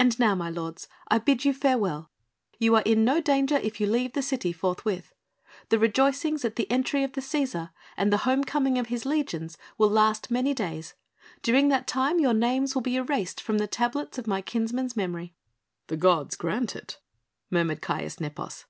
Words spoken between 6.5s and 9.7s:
the entry of the Cæsar and the homecoming of his legions